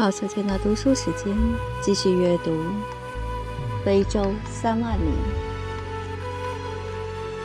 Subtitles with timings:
[0.00, 1.36] 毛小天的读书时间，
[1.82, 2.50] 继续阅读
[3.84, 5.12] 《非洲三万里》。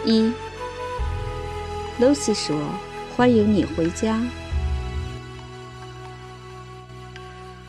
[0.10, 0.32] 一
[2.00, 2.56] ，Lucy 说
[3.14, 4.22] ：“欢迎你回家。”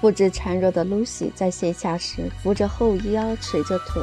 [0.00, 4.00] 不知孱弱的 Lucy 在闲暇时扶着后腰，垂着腿，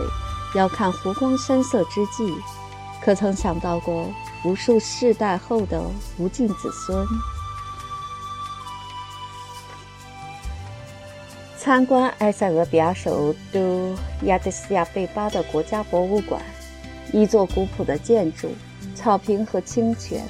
[0.56, 2.30] 遥看湖光山色之际，
[3.02, 4.12] 可曾想到过
[4.44, 5.82] 无数世代后的
[6.18, 7.08] 无尽子孙？
[11.64, 16.42] 参观埃塞俄比亚首都亚的斯亚贝巴的国家博物馆，
[17.14, 18.50] 一座古朴的建筑，
[18.94, 20.26] 草坪和清泉，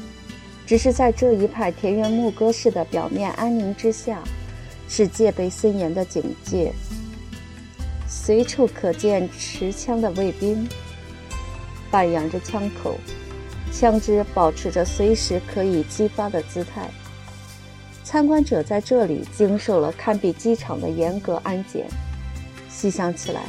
[0.64, 4.22] 只是在这一派田园牧歌式的表面安宁之下，
[4.88, 6.72] 是戒备森严的警戒。
[8.08, 10.70] 随处可见持枪的卫兵，
[11.90, 12.96] 半仰着枪口，
[13.72, 16.88] 枪支保持着随时可以击发的姿态。
[18.04, 21.88] 参观者在这里经受了堪比机场的严格安检。
[22.70, 23.44] 细想起来，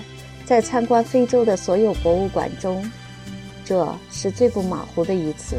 [0.44, 2.88] 在参观非洲的所有博物馆中，
[3.64, 5.56] 这是最不马虎的一次。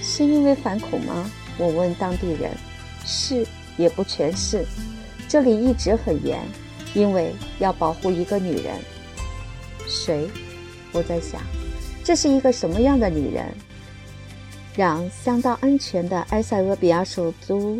[0.00, 1.28] 是因为反恐吗？
[1.58, 2.52] 我问当地人。
[3.04, 4.64] 是，也不全是。
[5.28, 6.40] 这里一直很严，
[6.94, 8.76] 因为要保护一个女人。
[9.88, 10.28] 谁？
[10.92, 11.40] 我在想，
[12.04, 13.52] 这是一个什么样的女人？
[14.76, 17.78] 让相当安全的埃塞俄比亚首都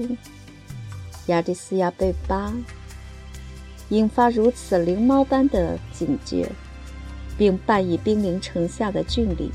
[1.26, 2.50] 亚的斯亚贝巴
[3.90, 6.50] 引发如此灵猫般的警觉，
[7.36, 9.52] 并伴以兵临城下的峻厉，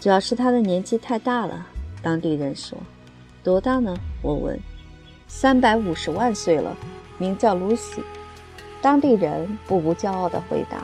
[0.00, 1.66] 主要是他的年纪太大了。
[2.02, 2.76] 当地人说
[3.44, 4.58] ：“多大呢？”我问。
[5.28, 6.76] “三百五十万岁了。”
[7.18, 8.02] 名叫露西。
[8.82, 10.82] 当地人不无骄傲地回答。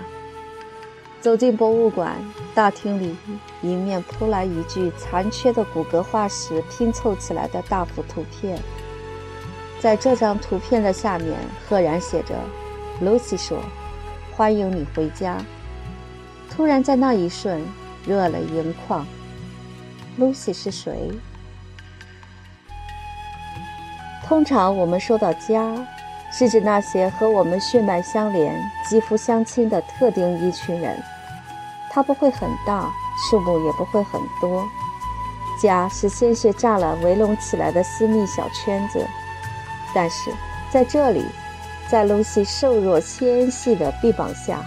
[1.21, 2.17] 走进博物馆
[2.55, 3.17] 大厅里，
[3.63, 8.59] 迎面扑来一具残缺的骨骼化石拼凑起来的大幅图片。
[9.81, 11.35] 在这张图片的下面，
[11.69, 12.35] 赫然写着
[13.03, 13.59] ：“Lucy 说，
[14.35, 15.37] 欢迎你回家。”
[16.51, 17.61] 突然在那一瞬，
[18.07, 19.07] 热泪盈眶。
[20.19, 21.11] Lucy 是谁？
[24.25, 25.77] 通常我们说到家，
[26.39, 28.55] 是指那些和我们血脉相连、
[28.87, 31.03] 肌肤相亲的特定一群人。
[31.91, 32.91] 它不会很大，
[33.31, 34.63] 数目也不会很多。
[35.63, 39.03] 家是鲜血栅栏围拢起来的私密小圈子，
[39.95, 40.31] 但是
[40.71, 41.25] 在这里，
[41.91, 44.61] 在露西瘦弱纤细的臂膀下，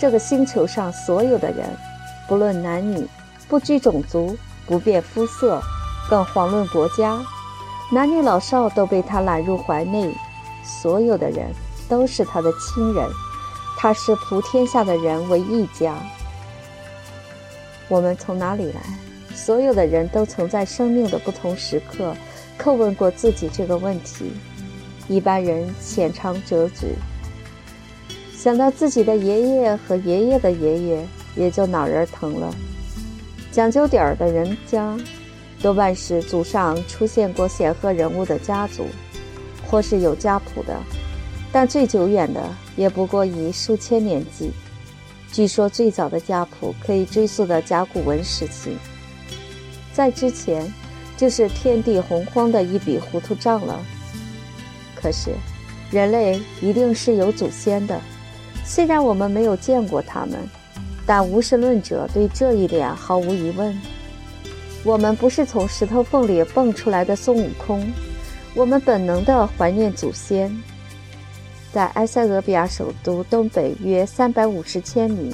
[0.00, 1.68] 这个星球上所有的人，
[2.26, 3.06] 不论男女，
[3.46, 4.36] 不拘种族，
[4.66, 5.62] 不辨肤色，
[6.10, 7.16] 更遑论国家，
[7.92, 10.12] 男女老少都被他揽入怀内。
[10.66, 11.50] 所有的人
[11.88, 13.08] 都是他的亲人，
[13.78, 15.96] 他是普天下的人唯一家。
[17.88, 18.80] 我们从哪里来？
[19.34, 22.16] 所有的人都曾在生命的不同时刻
[22.58, 24.32] 叩问过自己这个问题。
[25.08, 26.94] 一般人浅尝辄止，
[28.34, 31.06] 想到自己的爷爷和爷爷的爷爷，
[31.36, 32.52] 也就脑仁疼了。
[33.52, 34.98] 讲究点儿的人家，
[35.62, 38.86] 多半是祖上出现过显赫人物的家族，
[39.68, 40.76] 或是有家谱的，
[41.52, 42.42] 但最久远的
[42.76, 44.50] 也不过以数千年计。
[45.32, 48.76] 据说最早的家谱可以追溯到甲骨文时期，
[49.92, 50.72] 在之前
[51.16, 53.78] 就是天地洪荒的一笔糊涂账了。
[54.94, 55.30] 可是，
[55.90, 58.00] 人类一定是有祖先的，
[58.64, 60.38] 虽然我们没有见过他们，
[61.04, 63.78] 但无神论者对这一点毫无疑问。
[64.84, 67.84] 我们不是从石头缝里蹦出来的孙悟空，
[68.56, 70.50] 我们本能地怀念祖先。
[71.70, 75.30] 在埃塞俄比亚首都东北约三百五十千米，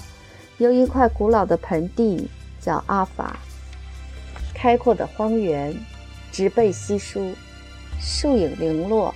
[0.59, 2.28] 有一块古老的盆地，
[2.60, 3.38] 叫阿法。
[4.53, 5.72] 开阔的荒原，
[6.33, 7.33] 植被稀疏，
[8.00, 9.15] 树影零落，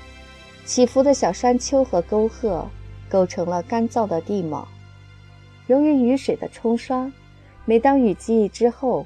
[0.64, 2.64] 起伏的小山丘和沟壑
[3.08, 4.68] 构成了干燥的地貌。
[5.66, 7.10] 由于雨水的冲刷，
[7.64, 9.04] 每当雨季之后，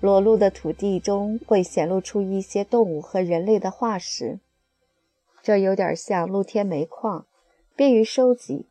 [0.00, 4.38] 裸露的土地中会显露出一些动物和人类的化石，
[5.42, 7.24] 这有点像露天煤矿。
[7.76, 8.66] 便于收集。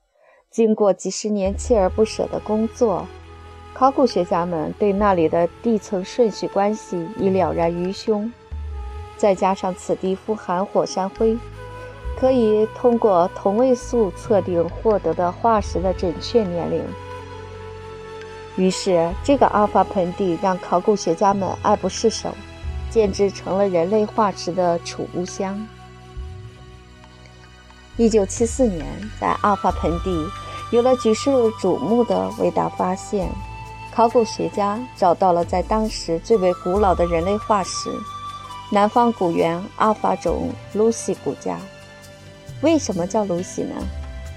[0.50, 3.06] 经过几十年锲而不舍的工作，
[3.74, 8.30] 考古学家们对那里的地层顺序关系已了然于胸。
[9.16, 11.38] 再加上此地富含火山灰，
[12.18, 16.84] 可以通过同位素测定获得的化石的准确年龄。
[18.58, 22.34] 于是，这个阿尔法盆地让考古学家们爱不释手，
[22.90, 25.66] 简直成了人类化石的储物箱。
[27.98, 28.86] 一九七四年，
[29.22, 30.28] 在阿尔法盆地
[30.72, 31.30] 有了举世
[31.62, 33.30] 瞩目的伟大发现，
[33.94, 37.90] 考古学家找到了在当时最为古老的人类化石——
[38.72, 41.60] 南方古猿阿尔法种露西骨架。
[42.62, 43.76] 为什么叫露西呢？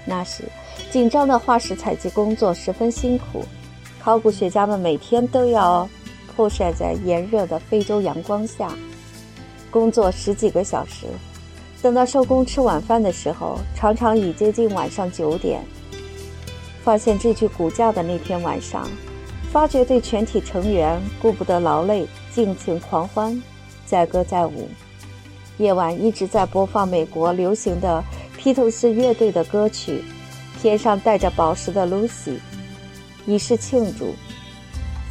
[0.06, 0.44] 那时，
[0.90, 3.44] 紧张的化石采集工作十分辛苦，
[4.02, 5.88] 考古学家们每天都要
[6.34, 8.72] 曝晒在炎热的非洲阳光下，
[9.70, 11.06] 工作十几个小时。
[11.82, 15.62] 等到收工吃晚饭的时候，常常已接近晚上九点。
[16.82, 18.88] 发现这具骨架的那天晚上，
[19.52, 23.42] 发掘队全体成员顾不得劳累，尽情狂欢，
[23.84, 24.66] 载歌载舞。
[25.58, 28.02] 夜晚一直在播放美国流行的
[28.38, 30.02] 披头士乐队的歌曲
[30.62, 32.30] 《天上带着宝石的露西》，
[33.30, 34.14] 以示庆祝。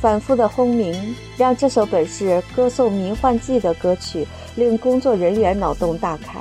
[0.02, 4.26] 反复的轰鸣让这首本是歌颂迷幻剂的歌曲
[4.56, 6.40] 令工作人员脑洞大开，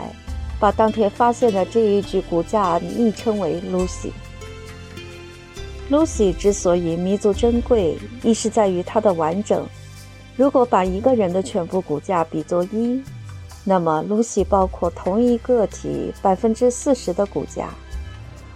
[0.61, 4.13] 把当天发现的这一具骨架昵称为露西。
[5.89, 9.67] 露西之所以弥足珍贵，亦是在于它的完整。
[10.37, 13.03] 如果把一个人的全部骨架比作一，
[13.65, 17.71] 那么露西包括同一个体百分之四十的骨架。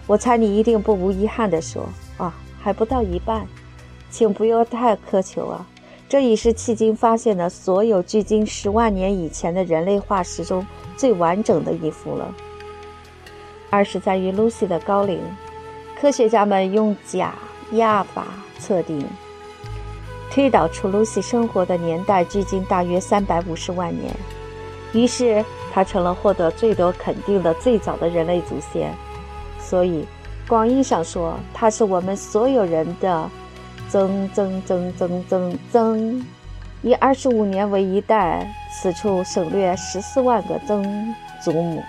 [0.07, 1.87] 我猜你一定不无遗憾地说：“，
[2.63, 3.45] 还不到一半。”
[4.09, 5.65] 请不要太苛求啊！
[6.07, 10.63] 这已是迄今发现的所有距今十万年以前的人类化石中
[10.95, 12.31] 最完整的一幅了。
[13.71, 15.19] 二是在于 Lucy 的高龄，
[15.99, 17.33] 科学家们用假
[17.71, 18.27] 压法
[18.59, 19.03] 测定，
[20.29, 24.15] 推导出 Lucy 生活的年代距今大约三百五十万年，
[24.93, 25.43] 于是
[25.73, 28.93] 她成了获得最多肯定的最早的人类祖先。
[29.59, 30.05] 所以，
[30.47, 33.29] 广义上说，它是我们所有人的。
[33.89, 36.25] 曾曾曾曾曾曾，
[36.81, 41.13] 以二十五年为一代，此处省略十四万个曾
[41.43, 41.83] 祖母。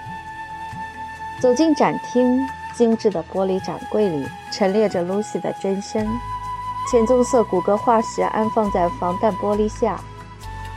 [1.41, 6.06] 走进展厅，精致的玻璃展柜里陈列着露西的真身，
[6.91, 9.99] 浅棕色骨骼化石安放在防弹玻璃下，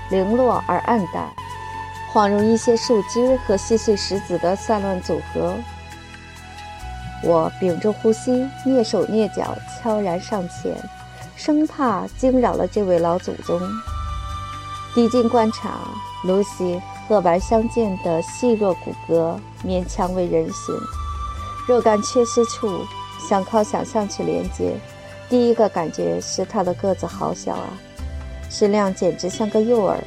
[0.09, 1.29] 零落而暗淡，
[2.13, 5.55] 恍如一些树枝和细碎石子的散乱组合。
[7.23, 10.75] 我屏住呼吸，蹑手蹑脚，悄然上前。
[11.35, 13.61] 生怕惊扰了这位老祖宗。
[14.95, 15.79] 递近观察，
[16.23, 20.75] 露西褐白相间的细弱骨骼勉强为人形，
[21.67, 22.83] 若干缺失处
[23.29, 24.75] 想靠想象去连接。
[25.29, 27.69] 第一个感觉是她的个子好小啊，
[28.49, 30.03] 身量简直像个幼儿。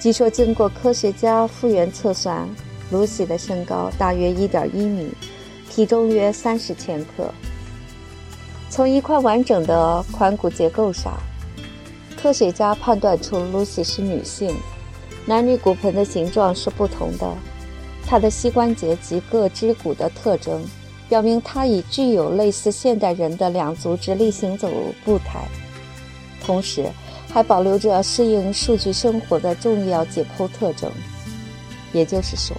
[0.00, 2.48] 据说经过科学家复原测算，
[2.90, 5.12] 露西的身高大约一点一米，
[5.74, 7.28] 体重约三十千克。
[8.70, 11.18] 从一块完整的髋骨结构上，
[12.16, 14.54] 科学家判断出露西是女性。
[15.26, 17.28] 男女骨盆的形状是不同的，
[18.06, 20.64] 她的膝关节及各肢骨的特征
[21.08, 24.70] 表明她已具有类似现代人的两足直立行走
[25.04, 25.48] 步态，
[26.40, 26.86] 同时
[27.28, 30.88] 还保留着适应数据生活的重要解剖特征。
[31.92, 32.56] 也就是说，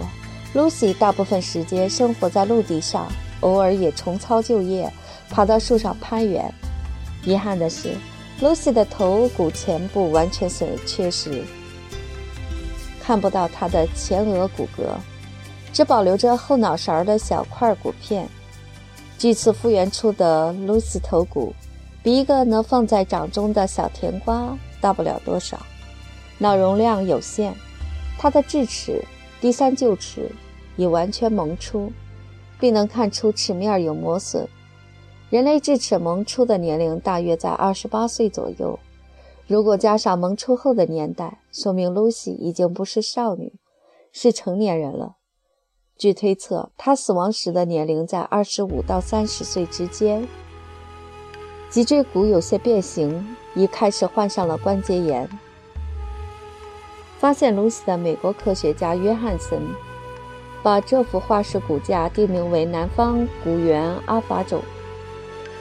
[0.56, 3.06] Lucy 大部分时间生活在陆地上，
[3.40, 4.90] 偶尔也重操旧业。
[5.28, 6.50] 爬到树上攀援。
[7.24, 7.94] 遗憾的是
[8.40, 11.44] ，Lucy 的头骨前部完全损缺失，
[13.02, 14.84] 看不到她的前额骨骼，
[15.74, 18.26] 只保留着后脑勺的小块骨片。
[19.18, 21.52] 据此复原出的 Lucy 头骨，
[22.02, 25.58] 比一个能放在掌中的小甜瓜大不了多少。
[26.38, 27.52] 脑容量有限，
[28.16, 29.04] 它的智齿
[29.38, 30.30] 第三臼齿
[30.76, 31.92] 已完全萌出，
[32.60, 34.48] 并能看出齿面有磨损。
[35.28, 38.78] 人类智齿萌出的年龄大约在二十八岁左右。
[39.48, 43.54] 如果加上萌出后的年代，说明露西已经不是少女，
[44.12, 45.16] 是成年人了。
[45.96, 50.28] 据推测，她死亡时的年龄在二十五到三十岁之间。
[51.70, 55.28] 脊椎骨有些变形，已开始患上了关节炎。
[57.18, 59.60] 发现露西的美国科学家约翰森，
[60.66, 64.60] 把这幅化石骨架定名为南方古猿阿法种。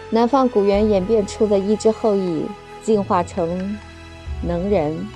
[0.10, 2.48] 南方古猿演变出的一支后裔，
[2.82, 3.78] 进化成
[4.42, 5.08] 能人、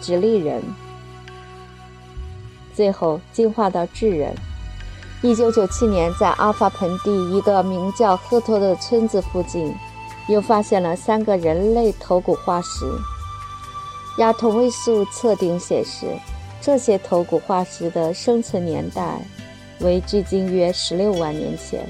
[0.00, 0.62] 直立人，
[2.72, 4.32] 最后进化到智人。
[5.22, 9.74] 一九九七年，在阿法盆地一个名叫赫托的村子附近，
[10.28, 12.86] 又发现了三个人类头骨化石。
[14.18, 16.06] 亚同位素测定显示，
[16.62, 19.20] 这些头骨化石的生存年代
[19.80, 21.84] 为距今约十六万年前。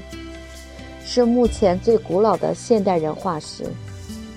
[1.05, 3.65] 是目前最古老的现代人化石，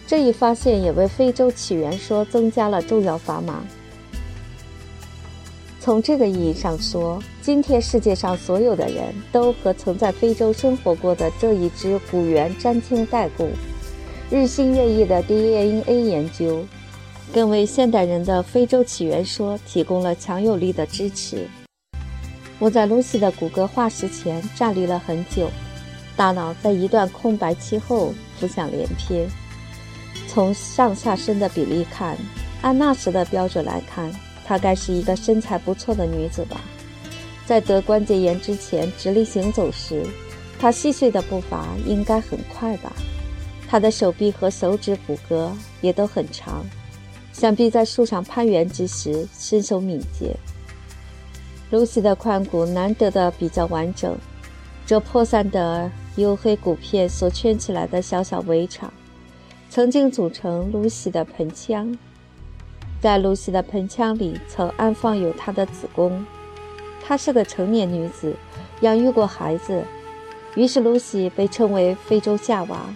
[0.07, 3.65] 这一发现也为非洲起源说增加了重要砝码。
[5.81, 13.49] 从这个意义上说，今天世界上所有的人都和曾在非洲生活过的这一支古猿沾亲带故。
[14.29, 16.67] 日新月异的 DNA 研究，
[17.33, 21.47] 更为现代人的非洲起源说提供了强有力的支持。
[22.59, 25.51] 我在露西的骨骼化石前站立了很久，
[26.17, 29.29] 大脑在一段空白期后浮想联翩。
[30.27, 32.17] 从上下身的比例看，
[32.63, 34.11] 按那时的标准来看，
[34.45, 36.61] 她该是一个身材不错的女子吧。
[37.45, 40.03] 在得关节炎之前直立行走时，
[40.59, 42.93] 她细碎的步伐应该很快吧。
[43.69, 46.65] 她的手臂和手指骨骼也都很长，
[47.37, 50.35] 想必在树上攀援之时身手敏捷。
[51.71, 54.17] 露西的髋骨难得的比较完整，
[54.87, 58.91] 这破散的黝黑骨片所圈起来的小小围场，
[59.69, 61.95] 曾经组成露西的盆腔。
[63.03, 66.25] 在露西的盆腔里，曾安放有她的子宫。
[67.05, 68.35] 她是个成年女子，
[68.81, 69.85] 养育过孩子，
[70.55, 72.87] 于是露西被称为非洲夏娃。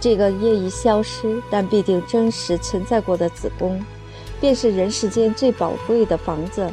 [0.00, 3.82] 这个业已消失但必定真实存在过的子宫，
[4.40, 6.70] 便是人世间最宝贵的房子。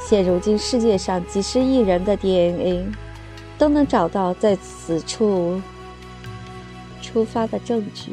[0.00, 2.86] 现如今，世界上几十亿人的 DNA
[3.56, 5.60] 都能找到在此处
[7.00, 8.12] 出发的证据。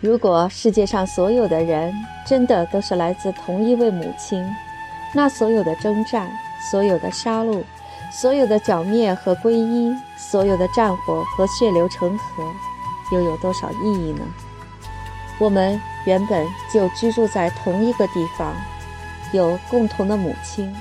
[0.00, 1.92] 如果世界上所有的人
[2.26, 4.42] 真的都是来自同一位母亲，
[5.14, 6.30] 那所有的征战、
[6.70, 7.62] 所有的杀戮、
[8.10, 12.52] 所有的剿灭和皈依、所有的战火和血流成河，
[13.12, 14.24] 又有多少意义呢？
[15.38, 18.54] 我们原本就居住在同一个地方。
[19.32, 20.74] 有共同的母亲，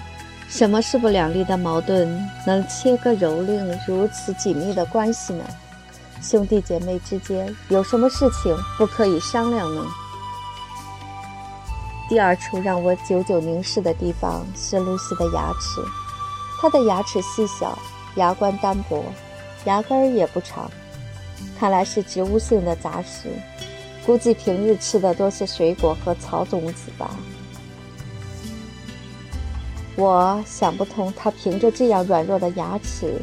[0.48, 5.43] 什么势不两立的矛盾能切割蹂躏如此紧密的关系呢？
[6.19, 9.83] 兄弟姐妹之间有什么事情不可以商量呢？
[12.09, 15.79] 第二处让我久久凝视的地方是露西的牙齿，
[16.62, 17.80] 它的牙齿细小，
[18.16, 19.01] 牙关单薄，
[19.63, 20.70] 牙根儿也不长，
[21.58, 23.30] 看来是植物性的杂食，
[24.06, 27.16] 估计平日吃的多是水果和草种子吧。
[29.96, 33.22] 我想不通，他凭着这样软弱的牙齿，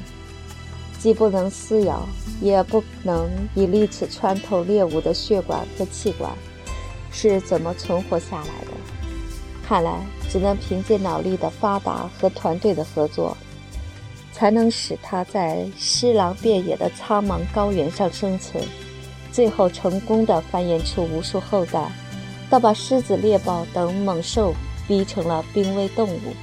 [0.99, 2.09] 既不能撕咬，
[2.41, 6.33] 也不能以利齿穿透猎物的血管和气管，
[7.11, 8.73] 是怎么存活下来的？
[9.67, 10.01] 看来
[10.37, 13.35] 只能凭借脑力的发达和团队的合作，
[14.35, 18.63] 才能使他在尸狼遍野的苍茫高原上生存，
[19.33, 21.91] 最后成功的繁衍出无数后代，
[22.51, 24.53] 倒把狮子、猎豹等猛兽
[24.87, 26.35] 逼成了濒危动物。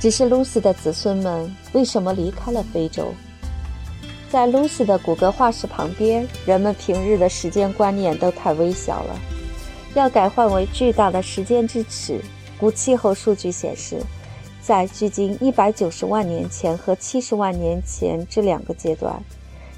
[0.00, 3.12] 只是露西的子孙们为什么离开了非洲？
[4.30, 9.20] 在露西的骨骼化石旁边，人们平日的时间观念都太微小了，
[9.94, 12.20] 要改换为巨大的时间之尺。
[12.58, 14.02] 古气候数据显示，
[14.60, 19.22] 在距今一百九十万年前和七十万年前这两个阶段，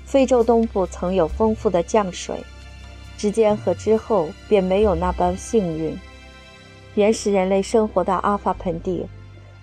[0.05, 2.37] 非洲东部曾有丰富的降水，
[3.17, 5.97] 之间和之后便没有那般幸运。
[6.95, 9.07] 原始人类生活的阿法盆地。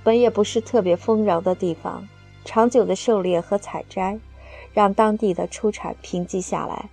[0.02, 2.08] 本也不是特别丰饶的地方，
[2.46, 4.18] 长久的狩猎和采摘，
[4.74, 6.90] 让当地的出产贫瘠下来，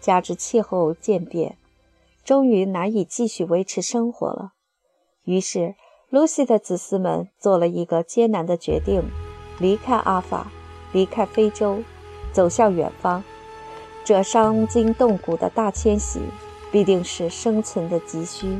[0.00, 1.54] 加之气候渐变，
[2.26, 4.54] 终于难以继续维持生活了。
[5.22, 5.76] 于是，
[6.10, 9.04] 露西的子嗣们做了一个艰难的决定：
[9.60, 10.50] 离开阿法，
[10.92, 11.84] 离开非洲，
[12.32, 13.22] 走向远方。
[14.02, 16.20] 这伤筋动骨的大迁徙，
[16.72, 18.58] 必定是生存的急需。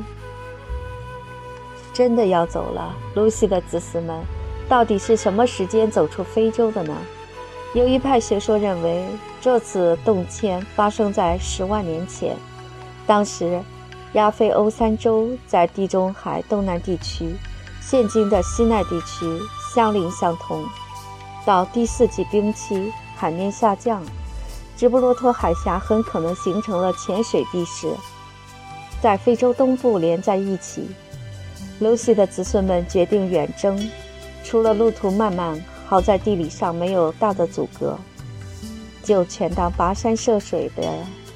[1.93, 4.23] 真的要走了，露西的子嗣们
[4.69, 6.97] 到底是什么时间走出非洲的呢？
[7.75, 9.05] 有一派学说认为，
[9.41, 12.37] 这次动迁发生在十万年前，
[13.07, 13.63] 当时
[14.15, 17.37] 亚非欧三洲在地中海东南地区，
[17.81, 19.41] 现今的西奈地区
[19.75, 20.65] 相邻相通。
[21.45, 24.03] 到第四纪冰期，海面下降，
[24.77, 27.89] 直布罗陀海峡很可能形成了浅水地势，
[29.01, 30.89] 在非洲东部连在一起。
[31.79, 33.79] 露西的子孙们决定远征，
[34.43, 37.97] 除了路途漫漫，好在地理上没有大的阻隔，
[39.05, 40.83] 就全当跋山涉水的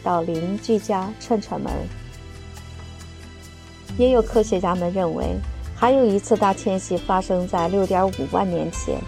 [0.02, 1.72] 到邻居家串串门。
[3.98, 5.36] 也有科学家们认为，
[5.74, 8.98] 还有一次大迁徙发生在6.5万年前。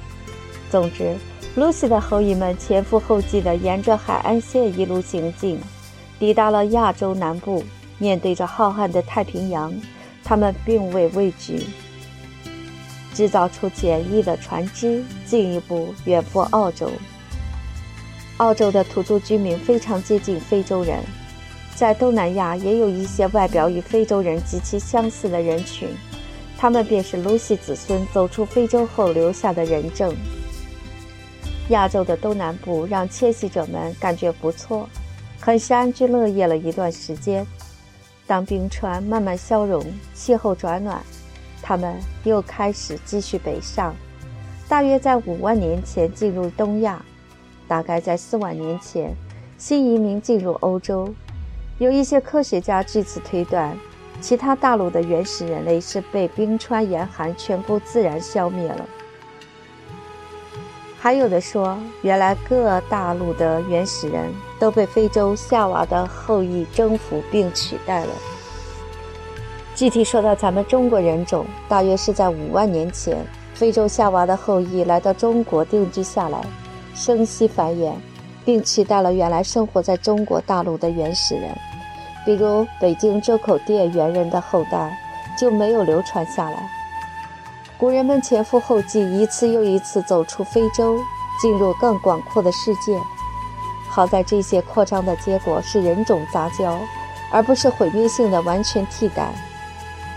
[0.70, 1.16] 总之，
[1.54, 5.60] 露西的后裔们前赴后继地沿着海岸线一路行进，
[6.18, 7.62] 抵达了亚洲南部，
[7.98, 9.72] 面对着浩瀚的太平洋。
[10.24, 11.66] 他们并未畏惧，
[13.12, 16.90] 制造出简易的船只，进一步远赴澳洲。
[18.42, 20.98] 澳洲的土著居民非常接近非洲人，
[21.76, 25.88] 在东南亚也有一些外表与非洲人极其相似的人群，
[26.58, 30.12] 他们便是露西子孙走出非洲后留下的人证。
[31.68, 34.88] 亚洲的东南部让迁徙者们感觉不错，
[35.38, 37.46] 很是安居乐业了一段时间。
[38.26, 39.80] 当冰川慢慢消融，
[40.14, 41.00] 气候转暖，
[41.62, 41.94] 他们
[42.24, 43.94] 又开始继续北上，
[44.68, 47.00] 大约在五万年前进入东亚，
[47.72, 49.14] 大概在四万年前
[49.56, 51.08] 新移民进入欧洲。
[51.78, 53.74] 有一些科学家据此推断，
[54.20, 58.86] 其他大陆的原始人类是被冰川严寒全部自然消灭了。
[60.98, 68.12] 还有的说，原来各大陆的原始人都被非洲夏娃的后裔征服并取代了。
[69.74, 73.24] 具体说到咱们中国人种，大约是在五万年前，
[73.54, 76.44] 非洲夏娃的后裔来到中国定居下来，
[76.94, 77.92] 生息繁衍，
[78.44, 81.50] 并取代了原来生活在中国大陆的原始人。
[82.24, 84.96] 比如北京周口店猿人的后代
[85.36, 86.70] 就没有流传下来。
[87.76, 90.96] 古人们前赴后继，一次又一次走出非洲，
[91.40, 92.96] 进入更广阔的世界。
[93.88, 96.78] 好在这些扩张的结果是人种杂交，
[97.32, 99.32] 而不是毁灭性的完全替代。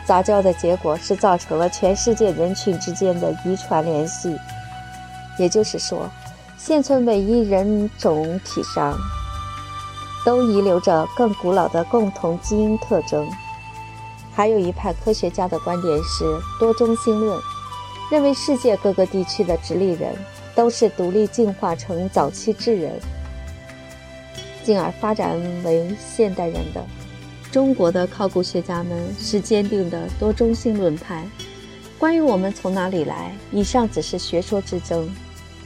[0.05, 4.37] 杂交的结果是造成了全世界人群之间的遗传联系，
[5.39, 6.07] 也就是说，
[6.67, 8.97] 现存每一人种体上
[10.25, 13.29] 都遗留着更古老的共同基因特征。
[14.33, 16.25] 还有一派科学家的观点是
[16.59, 17.39] 多中心论。
[18.09, 20.15] 认为世界各个地区的直立人
[20.55, 22.99] 都是独立进化成早期智人，
[24.63, 26.83] 进而发展为现代人的。
[27.51, 31.23] 中国的考古学家们是坚定的多中心论派。
[31.99, 35.07] 关于我们从哪里来，以上只是学说之争。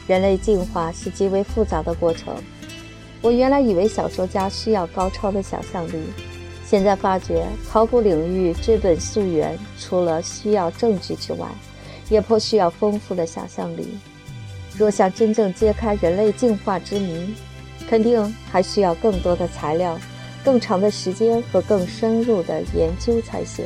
[0.10, 2.34] 人类进化是极为复杂的过程。
[3.22, 6.02] 我原来以为小说家需要高超的想象力，
[6.66, 11.48] 现在发觉考古领域追本溯源，除了需要证据之外，
[12.10, 14.00] 也颇需要丰富的想象力。
[14.76, 17.36] 若想真正揭开人类进化之谜，
[17.88, 19.96] 肯定还需要更多的材料、
[20.44, 23.64] 更长的时间和更深入的研究才行。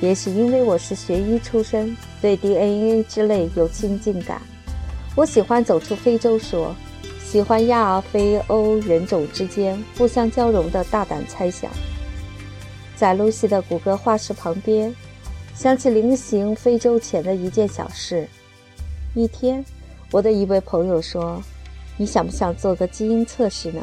[0.00, 4.40] 也许因为我是学医出身，对 DNA 之类有亲近感，
[5.14, 6.74] 我喜欢走出非洲说，
[7.22, 11.70] 喜欢亚非欧人种之间互相交融的大胆猜想。
[12.96, 14.94] 在露西的骨骼化石旁边。
[15.54, 18.26] 想起临行非洲前的一件小事。
[19.14, 19.64] 一天，
[20.10, 21.40] 我的一位朋友说
[21.96, 23.80] ：“你想不想做个基因测试呢？”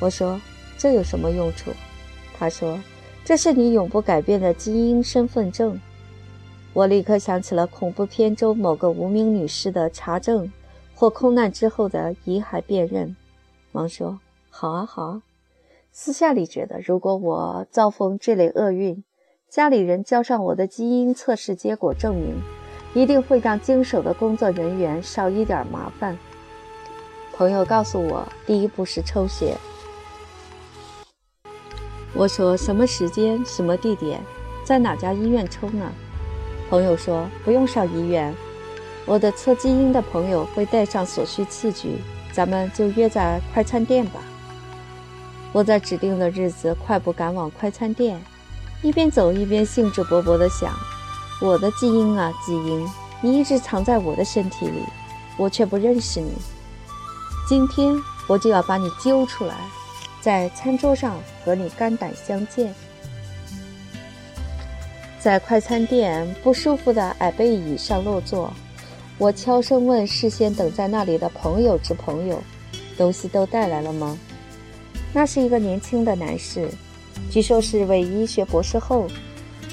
[0.00, 0.40] 我说
[0.78, 1.70] ：“这有什么用处？”
[2.38, 2.80] 他说
[3.22, 5.78] ：“这是你永不改变的基因身份证。”
[6.74, 10.50] 我立刻想起了恐怖片中某个无名女士的查证
[10.94, 13.14] 或空难之后的遗骸辨认，
[13.72, 15.22] 忙说：“好啊，好啊。”
[15.92, 19.04] 私下里觉得，如果我遭逢这类厄运，
[19.50, 22.40] 家里人交上我的基因测试结果证明，
[22.94, 26.16] 一定会让经手的工作人员少一点麻烦。
[27.34, 29.58] 朋友告诉我，第一步是抽血。
[32.14, 34.18] 我说什么时间、什么地点，
[34.64, 35.92] 在哪家医院抽呢？
[36.72, 38.34] 朋友说不用上医院，
[39.04, 41.98] 我的测基因的朋友会带上所需器具，
[42.32, 44.18] 咱们就约在快餐店吧。
[45.52, 48.18] 我在指定的日子快步赶往快餐店。
[48.80, 50.72] 一边走一边兴致勃勃地想
[51.42, 52.88] ：“我的基因啊，基因，
[53.20, 54.78] 你一直藏在我的身体里，
[55.36, 56.32] 我却不认识你。
[57.46, 57.94] 今天
[58.26, 59.54] 我就要把你揪出来，
[60.22, 62.74] 在餐桌上和你肝胆相见。”
[65.22, 68.52] 在快餐店不舒服的矮背椅上落座，
[69.18, 72.42] 我悄声问事先等在那里的朋友之朋友
[72.98, 74.18] ：“东西都带来了吗？”
[75.14, 76.68] 那是一个年轻的男士。
[77.30, 79.06] 据说是位医学博士后，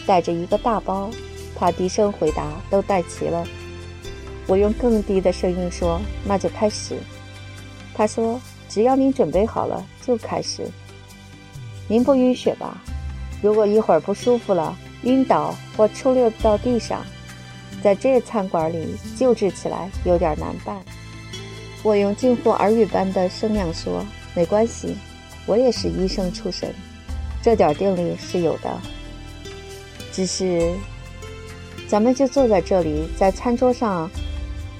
[0.05, 1.09] 带着一个大包。
[1.55, 3.43] 他低声回答：“都带齐了。”
[4.45, 6.95] 我用更低的声音说：“那就开始。”
[7.95, 10.61] 他说：“只要您准备好了，就开始。
[11.87, 12.79] 您不晕血吧？
[13.41, 17.05] 如果一会儿不舒服了，晕倒或抽溜到地上，
[17.81, 20.77] 在这餐馆里救治起来有点难办。”
[21.81, 24.97] 我用近乎耳语般的声量说：“没关系，
[25.45, 26.73] 我也是医生出身。”
[27.41, 28.69] 这点定力是有的，
[30.11, 30.73] 只是
[31.87, 34.11] 咱们就坐在这里，在餐桌上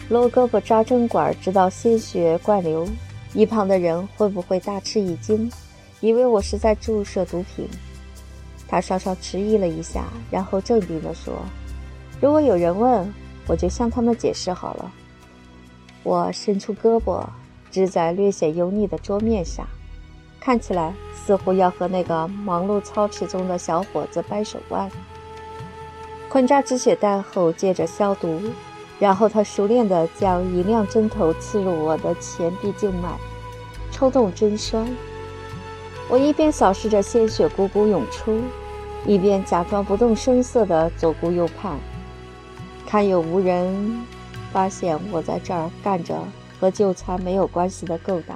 [0.09, 2.85] 搂胳膊扎针管，直到鲜血灌流。
[3.33, 5.49] 一旁的人会不会大吃一惊，
[6.01, 7.65] 以为我是在注射毒品？
[8.69, 11.33] 他稍稍迟疑了一下，然后镇定地说
[12.21, 13.11] ：“如果有人问，
[13.47, 14.91] 我就向他们解释好了。”
[16.03, 17.25] 我伸出胳膊，
[17.71, 19.65] 支在略显油腻的桌面上。
[20.39, 24.89] 看起来似乎要和那个忙碌操持中的小伙子掰手腕。
[26.29, 28.39] 捆扎止血带后，接着消毒，
[28.99, 33.17] 然后他熟练地将一亮针头刺入我的前臂静脉，
[33.91, 34.87] 抽动针栓。
[36.09, 38.41] 我一边扫视着鲜血汩汩涌出，
[39.05, 41.77] 一边假装不动声色地左顾右盼，
[42.87, 44.03] 看有无人
[44.51, 46.17] 发现我在这儿干着
[46.59, 48.35] 和就餐没有关系的勾当，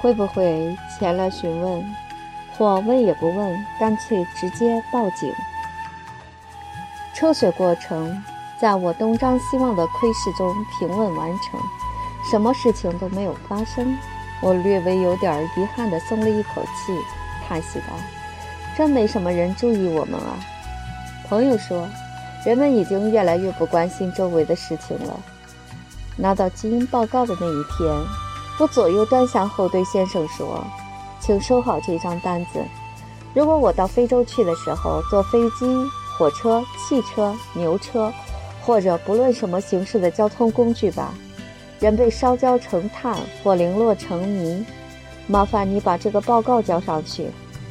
[0.00, 1.84] 会不会前来询问，
[2.56, 5.28] 或问也不问，干脆直接报警？
[7.16, 8.22] 抽血过程
[8.60, 11.60] 在我东张西望的窥视中平稳完成，
[12.30, 13.98] 什么事情都没有发生。
[14.42, 16.96] 我略微有点遗憾地松了一口气，
[17.46, 17.94] 叹息道
[18.76, 20.38] ：“真没什么人注意我们啊。”
[21.28, 21.86] 朋友说
[22.44, 25.20] ：“人们已经越来越不关心周围的事情了。”
[26.16, 27.94] 拿到基因报告的那一天，
[28.58, 30.64] 我左右端详后对先生说
[31.20, 32.64] ：“请收好这张单子。
[33.34, 35.66] 如果我到非洲去的时候坐飞机、
[36.18, 38.12] 火车、汽车、牛车，
[38.62, 41.14] 或者不论什么形式的交通工具吧。”
[41.80, 44.66] 人被烧焦成炭或零落成泥，
[45.26, 47.28] 麻烦你把这个报告交上去，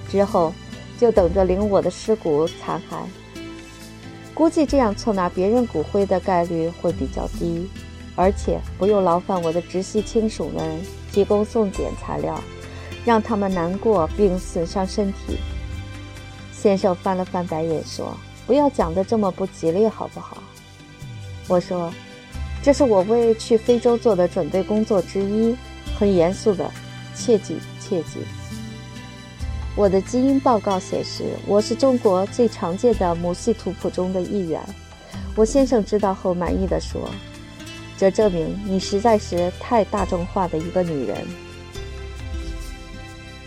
[0.10, 0.52] 之后
[0.98, 2.96] 就等着领我的尸骨残骸。
[4.34, 7.70] 估计这样错拿别人骨灰的概率会比较低，
[8.16, 12.42] 而且不用劳烦我的直系亲属们提供送检材料，
[13.06, 15.38] 让他们难过并损伤身体。
[16.52, 18.18] 先生翻了翻白眼说
[18.48, 20.42] ：“不要讲得这么不吉利，好不好？”
[21.48, 21.94] 我说。
[22.62, 25.56] 这是我为去非洲做的准备工作之一，
[25.98, 26.70] 很严肃的，
[27.16, 28.20] 切记切记。
[29.76, 34.62] 我的基因报告显示，我是中国最常见的母系图谱中的一员。
[35.36, 37.10] 我先生知道后满意的说
[37.98, 41.26] ：“这证明你实在是太大众化的一个女人。”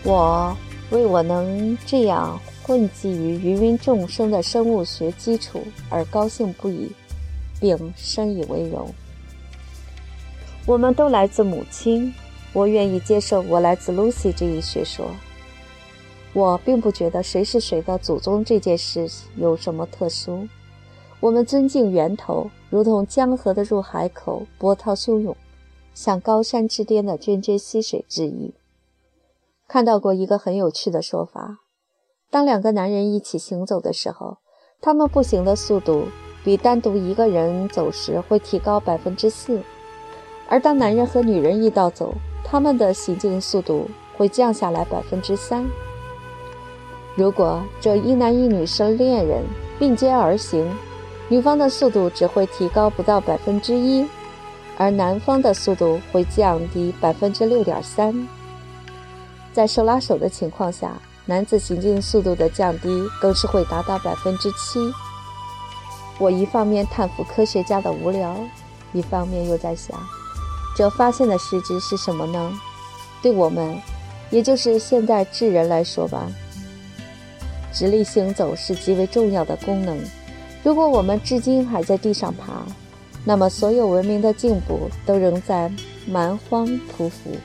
[0.04, 0.56] 我
[0.90, 6.90] 为我能这样混迹于芸芸众生的生物学基础而高兴不已，
[7.60, 8.92] 并深以为荣。
[10.64, 12.14] 我们都来自母亲，
[12.52, 15.06] 我愿意接受我来自 Lucy 这一学说。
[16.32, 20.46] 我并不觉得谁是谁的祖宗这件事有什么特殊。
[21.18, 25.36] 我们尊敬源头，如同江河的入海口，波涛汹涌，
[25.94, 28.54] 向高山之巅的涓涓溪水致意。
[29.66, 31.58] 看到过一个很有趣的说法：
[32.30, 34.38] 当两个男人一起行走的时候，
[34.80, 36.06] 他们步行的速度
[36.44, 39.60] 比单独一个人走时会提高百分之四。
[40.52, 43.88] 而当男人和女人一道走，他们的行进速度
[44.18, 45.64] 会降下来百分之三。
[47.14, 49.42] 如果这一男一女是恋人
[49.78, 50.70] 并肩而行，
[51.30, 54.06] 女方的速度只会提高不到百分之一，
[54.76, 58.28] 而男方的速度会降低百分之六点三。
[59.54, 60.92] 在手拉手的情况下，
[61.24, 64.92] 男子行进速度的降低更是会达到百分之七。
[66.18, 68.36] 我一方面叹服科学家的无聊，
[68.92, 69.98] 一方面又在想。
[70.74, 72.52] 这发现的实质是什么呢？
[73.22, 73.78] 对我们，
[74.30, 76.26] 也就是现代智人来说吧，
[77.72, 79.98] 直立行走是极为重要的功能。
[80.64, 82.64] 如果我们至今还在地上爬，
[83.24, 85.70] 那么所有文明的进步都仍在
[86.06, 87.38] 蛮荒匍匐。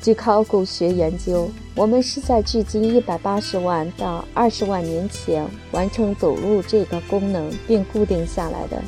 [0.00, 8.80] 据考古学研究，我们是在距今一百八十万到二十万年前完成走路这个功能并固定下来的。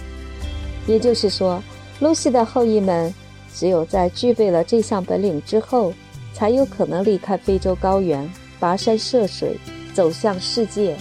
[0.87, 1.63] 也就是说。
[2.01, 3.13] 露西的后裔们，
[3.55, 5.93] 只有在具备了这项本领之后，
[6.33, 8.29] 才有可能离开非洲高原，
[8.61, 9.57] 跋山涉水，
[9.95, 10.97] 走向世界。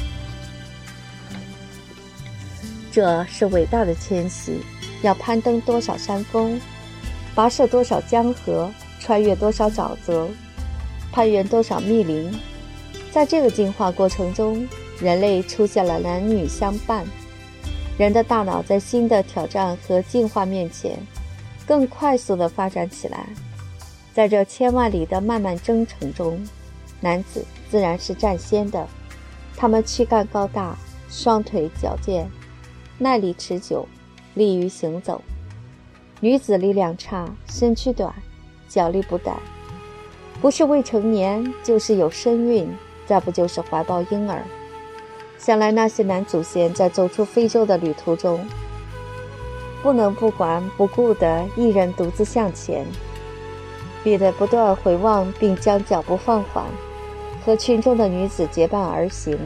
[2.91, 4.60] 这是伟大的迁徙，
[5.01, 6.62] 要攀登多少山峰，
[7.36, 10.29] 跋涉多少江河，穿越多少沼泽，
[11.12, 12.32] 攀越多少密林。
[13.12, 14.67] 在这个进化过程中，
[14.99, 17.03] 人类出现了男女相伴。
[17.97, 20.97] 人的大脑在新的挑战和进化面前，
[21.67, 23.27] 更快速地发展起来。
[24.13, 26.43] 在这千万里的漫漫征程中，
[26.99, 28.88] 男子自然是占先的。
[29.56, 30.75] 他们躯干高大，
[31.10, 32.29] 双腿矫健，
[32.97, 33.88] 耐力持久，
[34.34, 35.21] 利于行走。
[36.19, 38.13] 女子力量差，身躯短，
[38.67, 39.38] 脚力不逮，
[40.41, 42.67] 不是未成年，就是有身孕，
[43.06, 44.43] 再不就是怀抱婴儿。
[45.45, 48.47] 想来那些男祖先在走出非洲的旅途中，
[49.82, 52.86] 不能不管不顾地一人独自向前，
[54.06, 56.63] 必得不断回望，并将脚步放缓，
[57.45, 59.38] 和群中的女子结伴而行。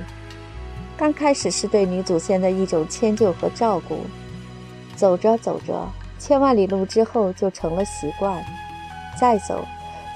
[0.96, 4.02] 刚开始是对女祖先的一种迁就和照顾，
[4.96, 8.46] 走着走着，千万里路之后就成了习惯，
[9.20, 9.66] 再走，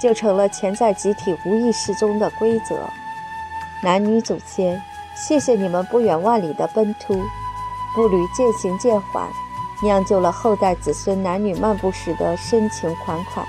[0.00, 2.78] 就成了潜在集体无意识中的规则。
[3.82, 4.80] 男女祖先。
[5.14, 7.14] 谢谢你们不远万里的奔突，
[7.94, 9.28] 步履渐行渐缓，
[9.82, 13.46] 酿就了后代子孙男女漫步时的深情款款。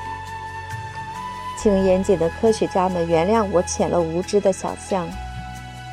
[1.57, 5.07] 请严谨的科学家们原谅我浅陋无知的想象。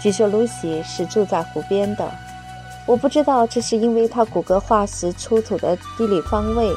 [0.03, 2.11] 据说露西是住在湖边的，
[2.87, 6.73] 我不知道这是因为她骨骼化石出土的地理方位，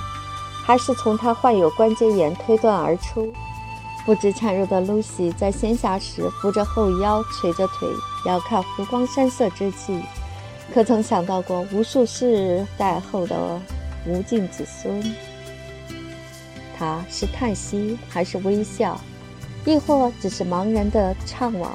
[0.64, 3.34] 还是从她患有关节炎推断而出。
[4.06, 7.88] 不知孱弱的露西在闲暇时扶着后腰，垂着腿，
[8.26, 10.02] 遥看湖光山色之际，
[10.74, 13.60] 可曾想到过无数世代后的
[14.06, 15.04] 无尽子孙？
[16.78, 19.00] 他是叹息，还是微笑，
[19.66, 21.68] 亦或只是茫然的怅惘？